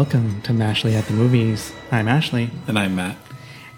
[0.00, 1.74] welcome to Mashley at the Movies.
[1.92, 3.18] I'm Ashley, And I'm Matt.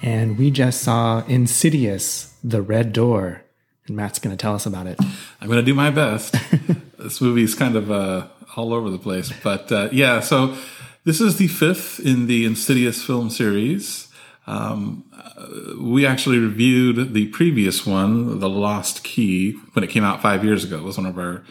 [0.02, 3.42] and we just saw Insidious, The Red Door.
[3.88, 5.00] And Matt's going to tell us about it.
[5.40, 6.36] I'm going to do my best.
[7.00, 9.32] this movie's kind of uh, all over the place.
[9.42, 10.56] But uh, yeah, so
[11.02, 14.06] this is the fifth in the Insidious film series.
[14.46, 20.22] Um, uh, we actually reviewed the previous one, The Last Key, when it came out
[20.22, 20.76] five years ago.
[20.78, 21.42] It was one of our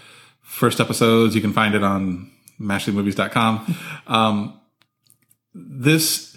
[0.41, 1.35] first episodes.
[1.35, 3.76] You can find it on mashleymovies.com.
[4.08, 4.58] Um,
[5.54, 6.32] this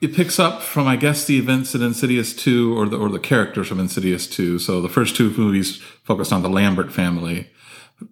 [0.00, 3.18] it picks up from I guess the events in Insidious two or the or the
[3.18, 4.58] characters from Insidious two.
[4.58, 7.48] So the first two movies focused on the Lambert family,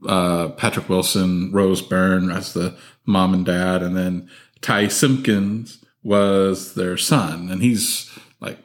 [0.06, 4.28] uh, Patrick Wilson, Rose Byrne as the mom and dad, and then
[4.60, 8.10] Ty Simpkins was their son, and he's
[8.40, 8.58] like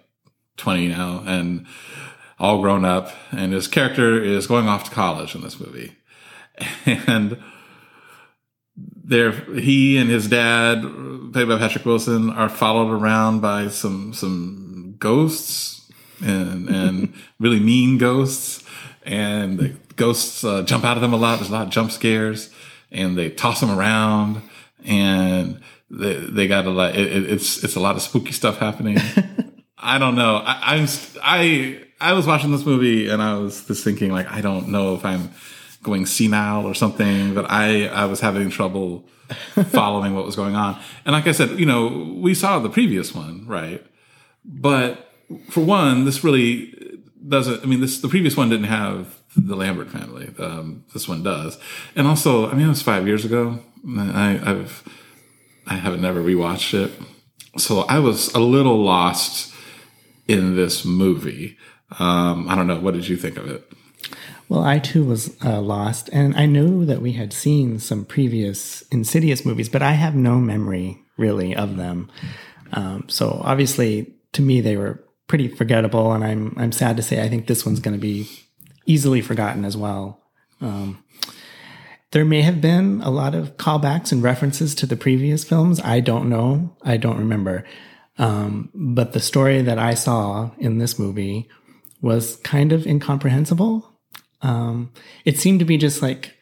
[0.56, 1.66] twenty now and
[2.40, 5.98] all grown up, and his character is going off to college in this movie,
[6.86, 7.38] and
[8.78, 10.84] there he and his dad
[11.32, 15.80] played by patrick wilson are followed around by some some ghosts
[16.22, 18.64] and and really mean ghosts.
[19.04, 21.40] And the ghosts uh, jump out of them a lot.
[21.40, 22.54] There's a lot of jump scares
[22.92, 24.42] and they toss them around
[24.84, 28.98] and they, they got a lot it, it's it's a lot of spooky stuff happening.
[29.78, 30.38] I don't know.
[30.38, 30.88] I, i'm
[31.24, 34.94] i i was watching this movie and i was just thinking like i don't know
[34.96, 35.32] if i'm
[35.84, 39.06] going senile or something, but I, I was having trouble
[39.70, 40.80] following what was going on.
[41.06, 43.86] And like I said, you know, we saw the previous one, right?
[44.44, 45.12] But
[45.50, 46.74] for one, this really
[47.28, 50.34] doesn't, I mean, this, the previous one didn't have the Lambert family.
[50.40, 51.60] Um, this one does.
[51.96, 53.60] And also, I mean, it was five years ago.
[53.98, 54.84] I, I've,
[55.68, 56.92] I haven't never rewatched it.
[57.58, 59.54] So I was a little lost
[60.28, 61.58] in this movie.
[61.98, 62.80] Um, I don't know.
[62.80, 63.72] What did you think of it?
[64.50, 68.82] Well, I too was uh, lost, and I knew that we had seen some previous
[68.92, 72.12] Insidious movies, but I have no memory really of them.
[72.74, 77.22] Um, so obviously, to me, they were pretty forgettable, and I'm I'm sad to say
[77.22, 78.28] I think this one's going to be
[78.88, 80.20] easily forgotten as well.
[80.62, 81.04] Um,
[82.12, 85.80] there may have been a lot of callbacks and references to the previous films.
[85.82, 86.76] I don't know.
[86.82, 87.66] I don't remember.
[88.18, 91.48] Um, but the story that I saw in this movie
[92.02, 93.89] was kind of incomprehensible.
[94.42, 94.92] Um,
[95.26, 96.36] it seemed to be just like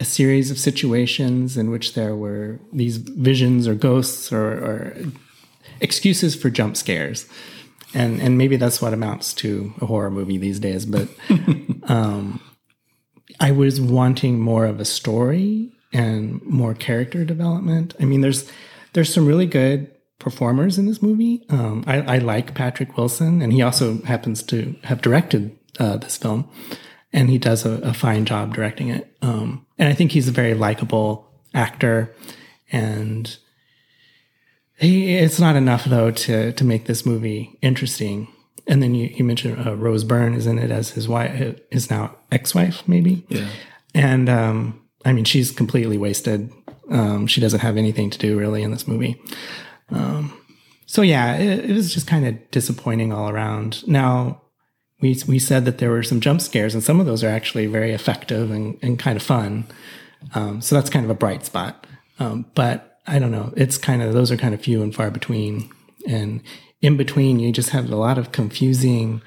[0.00, 4.96] a series of situations in which there were these visions or ghosts or, or
[5.80, 7.26] excuses for jump scares.
[7.94, 10.86] And, and maybe that's what amounts to a horror movie these days.
[10.86, 11.08] But
[11.84, 12.40] um,
[13.38, 17.94] I was wanting more of a story and more character development.
[18.00, 18.50] I mean, there's
[18.94, 21.44] there's some really good performers in this movie.
[21.48, 26.16] Um, I, I, like Patrick Wilson, and he also happens to have directed uh, this
[26.16, 26.48] film
[27.12, 29.16] and he does a, a fine job directing it.
[29.22, 32.14] Um, and I think he's a very likable actor,
[32.70, 33.36] and
[34.78, 38.28] he, it's not enough though to to make this movie interesting.
[38.66, 41.90] And then you, you mentioned uh, Rose Byrne is in it as his wife, his
[41.90, 43.26] now ex-wife, maybe.
[43.28, 43.48] Yeah.
[43.92, 46.52] And um, I mean, she's completely wasted.
[46.88, 49.20] Um, she doesn't have anything to do really in this movie.
[49.90, 50.32] Um,
[50.86, 53.86] so yeah, it, it was just kind of disappointing all around.
[53.88, 54.42] Now,
[55.02, 57.66] we we said that there were some jump scares, and some of those are actually
[57.66, 59.66] very effective and, and kind of fun.
[60.34, 61.86] Um, so that's kind of a bright spot.
[62.18, 63.52] Um, but I don't know.
[63.56, 65.70] It's kind of those are kind of few and far between,
[66.08, 66.40] and
[66.80, 69.20] in between, you just have a lot of confusing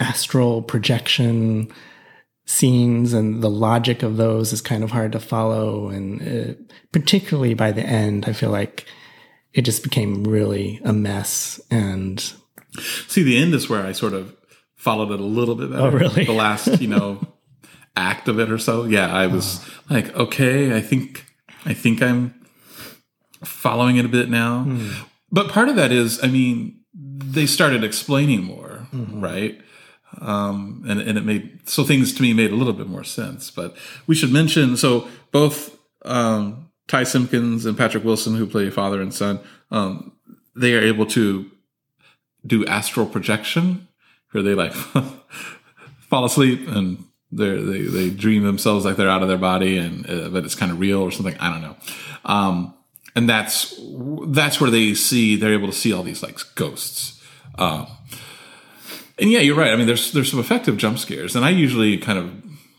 [0.00, 1.72] astral projection
[2.44, 5.88] scenes, and the logic of those is kind of hard to follow.
[5.88, 6.54] And uh,
[6.92, 8.84] particularly by the end, I feel like
[9.52, 11.60] it just became really a mess.
[11.70, 12.20] And
[12.80, 14.34] see, the end is where I sort of
[14.78, 15.82] followed it a little bit better.
[15.82, 16.24] Oh, really?
[16.24, 17.20] The last, you know,
[17.96, 18.84] act of it or so.
[18.84, 19.94] Yeah, I was oh.
[19.94, 21.26] like, okay, I think,
[21.66, 22.46] I think I'm
[23.44, 24.62] following it a bit now.
[24.62, 24.92] Hmm.
[25.30, 29.20] But part of that is, I mean, they started explaining more, mm-hmm.
[29.20, 29.60] right?
[30.20, 33.50] Um, and, and it made, so things to me made a little bit more sense.
[33.50, 33.76] But
[34.06, 39.12] we should mention, so both, um, Ty Simpkins and Patrick Wilson, who play father and
[39.12, 39.40] son,
[39.70, 40.12] um,
[40.56, 41.50] they are able to
[42.46, 43.87] do astral projection
[44.30, 44.72] where they like
[46.00, 50.08] fall asleep and they they they dream themselves like they're out of their body and
[50.08, 51.36] uh, but it's kind of real or something.
[51.38, 51.76] I don't know.
[52.24, 52.74] Um,
[53.14, 53.78] and that's
[54.28, 57.22] that's where they see they're able to see all these like ghosts.
[57.56, 57.86] Um,
[59.18, 59.72] and yeah, you're right.
[59.72, 62.32] I mean, there's there's some effective jump scares, and I usually kind of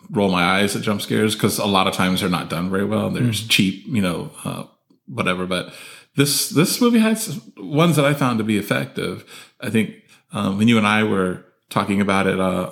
[0.09, 2.85] roll my eyes at jump scares because a lot of times they're not done very
[2.85, 3.09] well.
[3.09, 3.49] They're mm.
[3.49, 4.63] cheap, you know, uh,
[5.07, 5.45] whatever.
[5.45, 5.73] But
[6.15, 9.25] this this movie has ones that I found to be effective.
[9.59, 9.95] I think
[10.31, 12.71] um, when you and I were talking about it uh,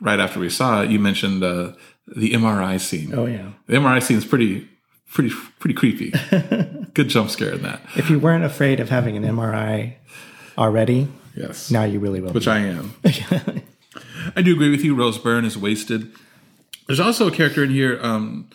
[0.00, 1.72] right after we saw it, you mentioned uh,
[2.06, 3.12] the MRI scene.
[3.14, 4.68] Oh yeah, the MRI scene is pretty
[5.12, 6.10] pretty pretty creepy.
[6.94, 7.80] Good jump scare in that.
[7.96, 9.94] If you weren't afraid of having an MRI
[10.56, 11.70] already, Yes.
[11.70, 12.32] now you really will.
[12.32, 12.94] which I am.
[14.36, 14.94] I do agree with you.
[14.94, 16.12] Rose Byrne is wasted.
[16.86, 18.48] There's also a character in here, um,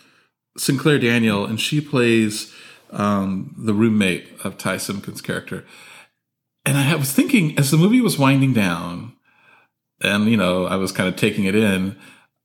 [0.58, 2.54] Sinclair Daniel, and she plays
[2.92, 5.66] um, the roommate of Ty Simpkins' character.
[6.66, 9.14] And I was thinking, as the movie was winding down,
[10.02, 11.98] and you know, I was kind of taking it in.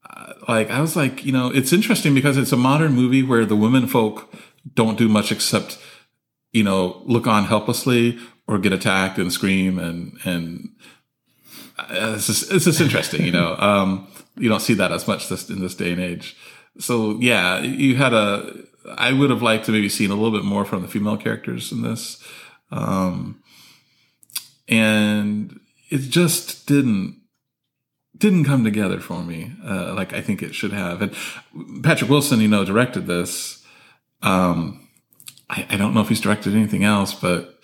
[0.09, 3.45] uh, Like I was like, you know, it's interesting because it's a modern movie where
[3.45, 4.33] the women folk
[4.75, 5.79] don't do much except,
[6.53, 10.69] you know, look on helplessly or get attacked and scream and and
[11.79, 13.57] uh, it's just, it's just interesting, you know.
[13.61, 16.37] Um, you don't see that as much this in this day and age.
[16.79, 18.53] So yeah, you had a.
[18.99, 21.73] I would have liked to maybe seen a little bit more from the female characters
[21.73, 22.23] in this,
[22.71, 23.43] um,
[24.69, 27.21] and it just didn't
[28.17, 31.03] didn't come together for me uh, like I think it should have.
[31.03, 33.65] And Patrick Wilson, you know, directed this.
[34.23, 34.89] Um,
[35.51, 37.61] I, I don't know if he's directed anything else, but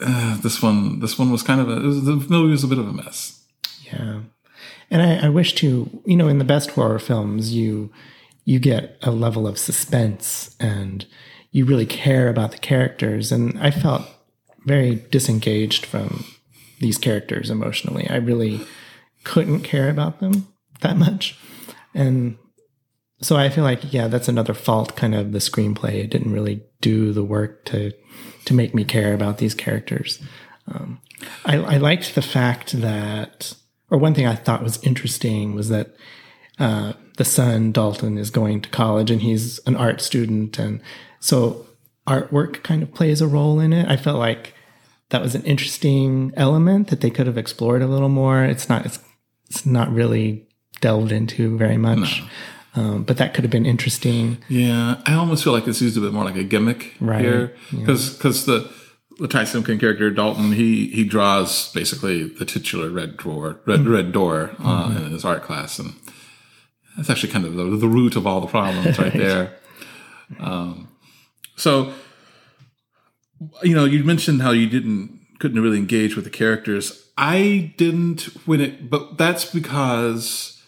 [0.00, 1.80] uh, this one, this one was kind of a.
[1.80, 3.44] Was, the movie was a bit of a mess.
[3.84, 4.20] Yeah.
[4.90, 7.90] And I, I wish to, you know, in the best horror films, you
[8.44, 11.04] you get a level of suspense and
[11.50, 13.30] you really care about the characters.
[13.30, 14.06] And I felt
[14.68, 16.24] very disengaged from
[16.80, 18.08] these characters emotionally.
[18.08, 18.60] I really
[19.24, 20.48] couldn't care about them
[20.80, 21.38] that much.
[21.94, 22.38] And
[23.20, 25.94] so I feel like, yeah, that's another fault kind of the screenplay.
[25.94, 27.92] It didn't really do the work to
[28.44, 30.22] to make me care about these characters.
[30.68, 31.00] Um,
[31.44, 33.54] I, I liked the fact that,
[33.90, 35.94] or one thing I thought was interesting was that
[36.58, 40.80] uh, the son Dalton is going to college and he's an art student, and
[41.20, 41.66] so
[42.06, 43.88] artwork kind of plays a role in it.
[43.88, 44.54] I felt like
[45.10, 48.44] that was an interesting element that they could have explored a little more.
[48.44, 48.98] It's not it's,
[49.48, 50.46] it's not really
[50.80, 52.22] delved into very much.
[52.74, 54.38] Um, but that could have been interesting.
[54.48, 57.56] Yeah, I almost feel like it's used a bit more like a gimmick Right, here,
[57.70, 58.70] because because the
[59.18, 64.12] the Ty Simpkin character Dalton he he draws basically the titular red door red red
[64.12, 65.94] door uh, in his art class, and
[66.96, 69.56] that's actually kind of the, the root of all the problems right there.
[70.38, 70.88] Um,
[71.56, 71.92] so
[73.62, 77.10] you know, you mentioned how you didn't couldn't really engage with the characters.
[77.16, 80.62] I didn't when it, but that's because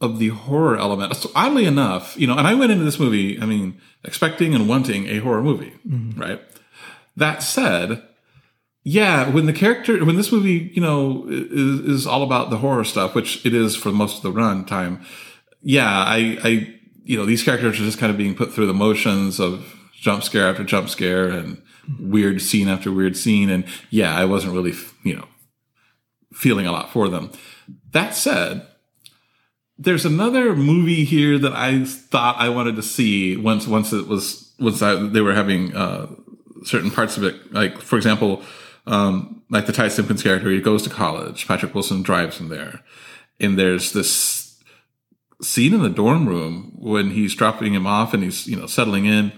[0.00, 1.14] of the horror element.
[1.16, 4.68] So oddly enough, you know, and I went into this movie, I mean, expecting and
[4.68, 6.20] wanting a horror movie, mm-hmm.
[6.20, 6.40] right?
[7.16, 8.02] That said,
[8.82, 12.84] yeah, when the character, when this movie, you know, is, is all about the horror
[12.84, 15.04] stuff, which it is for most of the run time.
[15.62, 16.74] Yeah, I, I,
[17.04, 19.74] you know, these characters are just kind of being put through the motions of
[20.04, 21.62] jump scare after jump scare and
[21.98, 23.48] weird scene after weird scene.
[23.48, 25.26] And yeah, I wasn't really, you know,
[26.32, 27.32] feeling a lot for them.
[27.92, 28.66] That said,
[29.78, 34.52] there's another movie here that I thought I wanted to see once once it was
[34.60, 36.14] once I, they were having uh,
[36.64, 37.52] certain parts of it.
[37.52, 38.42] Like for example,
[38.86, 41.48] um, like the Ty Simpkins character, he goes to college.
[41.48, 42.80] Patrick Wilson drives him there,
[43.40, 44.62] and there's this
[45.42, 49.06] scene in the dorm room when he's dropping him off and he's you know settling
[49.06, 49.32] in,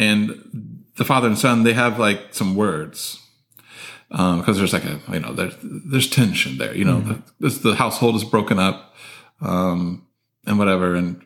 [0.00, 3.20] and the father and son they have like some words
[4.10, 6.74] because um, there's like a you know there's there's tension there.
[6.74, 7.12] You know, mm-hmm.
[7.12, 8.92] the, this, the household is broken up
[9.40, 10.06] um,
[10.46, 10.94] and whatever.
[10.94, 11.24] And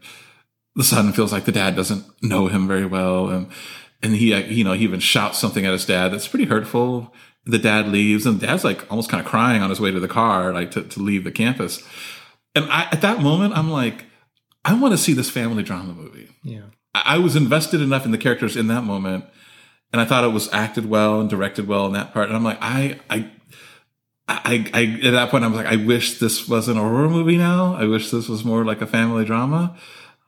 [0.76, 3.28] the son feels like the dad doesn't know him very well.
[3.31, 3.49] And,
[4.02, 7.14] and he, you know, he even shouts something at his dad that's pretty hurtful.
[7.47, 10.09] The dad leaves and dad's like almost kind of crying on his way to the
[10.09, 11.83] car, like to, to leave the campus.
[12.54, 14.07] And I, at that moment, I'm like,
[14.64, 16.28] I want to see this family drama movie.
[16.43, 16.62] Yeah.
[16.94, 19.24] I, was invested enough in the characters in that moment.
[19.92, 22.28] And I thought it was acted well and directed well in that part.
[22.28, 23.30] And I'm like, I, I,
[24.26, 27.36] I, I, at that point, I was like, I wish this wasn't a horror movie
[27.36, 27.76] now.
[27.76, 29.76] I wish this was more like a family drama.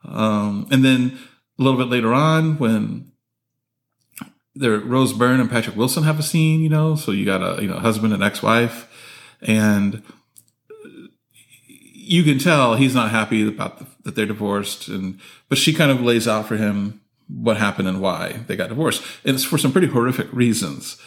[0.05, 1.17] Um, and then
[1.59, 3.11] a little bit later on, when
[4.55, 7.61] there, Rose Byrne and Patrick Wilson have a scene, you know, so you got a,
[7.61, 8.87] you know, husband and ex-wife
[9.41, 10.01] and
[12.07, 14.87] you can tell he's not happy about the, that they're divorced.
[14.87, 18.69] And, but she kind of lays out for him what happened and why they got
[18.69, 19.03] divorced.
[19.25, 20.97] And it's for some pretty horrific reasons.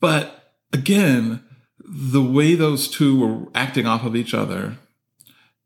[0.00, 1.44] But again,
[1.78, 4.76] the way those two were acting off of each other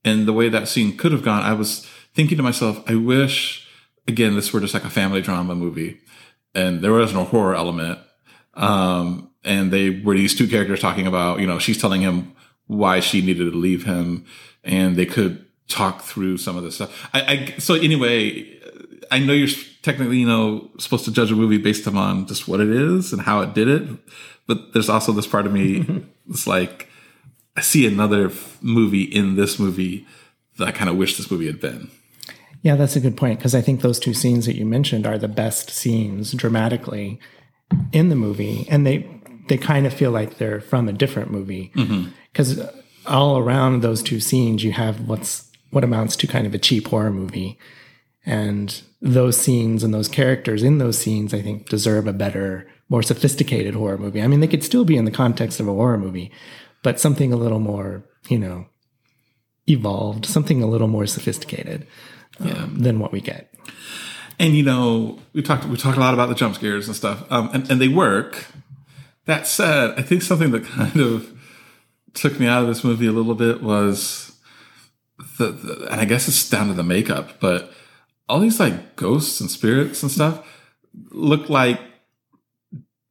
[0.04, 3.66] and the way that scene could have gone, I was thinking to myself, I wish,
[4.06, 6.00] again, this were just like a family drama movie
[6.54, 7.98] and there was no horror element.
[8.54, 12.34] Um, and they were these two characters talking about, you know, she's telling him
[12.70, 14.24] why she needed to leave him
[14.62, 17.10] and they could talk through some of this stuff.
[17.12, 18.48] I, I so anyway,
[19.10, 19.48] I know you're
[19.82, 23.22] technically, you know, supposed to judge a movie based on just what it is and
[23.22, 23.88] how it did it.
[24.46, 26.88] But there's also this part of me it's like,
[27.56, 30.06] I see another movie in this movie
[30.58, 31.90] that I kind of wish this movie had been.
[32.62, 35.18] Yeah, that's a good point because I think those two scenes that you mentioned are
[35.18, 37.18] the best scenes dramatically
[37.92, 39.08] in the movie, and they
[39.48, 42.10] they kind of feel like they're from a different movie mm-hmm.
[42.32, 42.60] Because
[43.06, 46.88] all around those two scenes you have what's what amounts to kind of a cheap
[46.88, 47.58] horror movie,
[48.26, 53.02] and those scenes and those characters in those scenes I think deserve a better, more
[53.02, 54.22] sophisticated horror movie.
[54.22, 56.32] I mean, they could still be in the context of a horror movie,
[56.82, 58.66] but something a little more, you know,
[59.68, 61.86] evolved, something a little more sophisticated
[62.40, 63.52] um, than what we get.
[64.38, 67.30] And you know, we talked we talked a lot about the jump scares and stuff,
[67.30, 68.46] um, and, and they work.
[69.26, 71.39] That said, I think something that kind of
[72.14, 74.32] took me out of this movie a little bit was
[75.38, 77.72] the, the and I guess it's down to the makeup, but
[78.28, 80.46] all these like ghosts and spirits and stuff
[81.10, 81.80] look like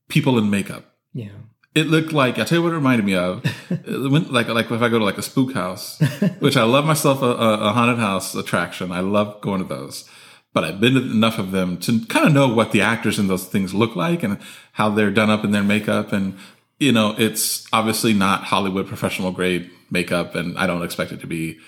[0.08, 0.86] people in makeup.
[1.14, 1.30] Yeah.
[1.76, 3.44] It looked like I tell you what it reminded me of.
[3.70, 6.00] It went like like if I go to like a spook house,
[6.40, 8.92] which I love myself a, a, a haunted house attraction.
[8.92, 10.10] I love going to those,
[10.54, 13.28] but I've been to enough of them to kind of know what the actors in
[13.28, 14.40] those things look like and
[14.74, 16.12] how they're done up in their makeup.
[16.12, 16.38] And
[16.80, 21.28] you know, it's obviously not Hollywood professional grade makeup, and I don't expect it to
[21.28, 21.60] be,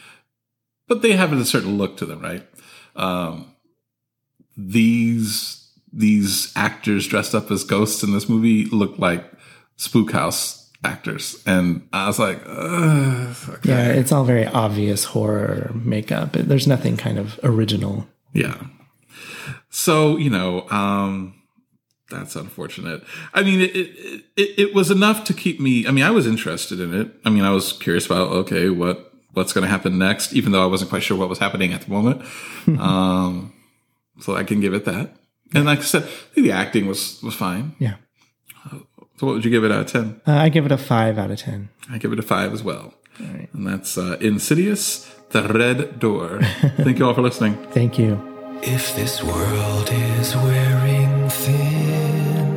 [0.87, 2.43] but they have a certain look to them, right?
[2.95, 3.53] Um,
[4.57, 5.57] these
[5.93, 9.29] these actors dressed up as ghosts in this movie look like
[9.75, 13.69] spook house actors and i was like Ugh, okay.
[13.69, 16.31] Yeah, it's all very obvious horror makeup.
[16.33, 18.07] There's nothing kind of original.
[18.33, 18.63] yeah
[19.69, 21.33] so you know um
[22.11, 23.01] that's unfortunate
[23.33, 26.27] i mean it, it it it was enough to keep me i mean i was
[26.27, 29.97] interested in it i mean i was curious about okay what what's going to happen
[29.97, 32.21] next even though i wasn't quite sure what was happening at the moment
[32.79, 33.53] um
[34.19, 35.15] so i can give it that
[35.55, 37.95] and like i said the acting was was fine Yeah.
[38.69, 41.17] so what would you give it out of 10 Uh, I give it a five
[41.17, 41.69] out of 10.
[41.93, 42.93] I give it a five as well.
[43.19, 43.49] right.
[43.53, 44.83] And that's uh, Insidious,
[45.29, 46.41] The Red Door.
[46.85, 47.53] Thank you all for listening.
[47.77, 48.11] Thank you.
[48.63, 52.47] If this world is wearing thin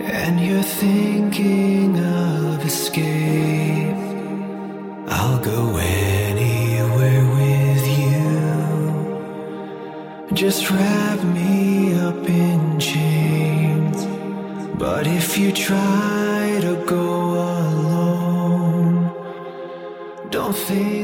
[0.00, 3.96] and you're thinking of escape,
[5.08, 8.24] I'll go anywhere with you.
[10.32, 13.98] Just wrap me up in chains.
[14.78, 17.06] But if you try to go
[17.68, 19.12] alone,
[20.30, 21.03] don't think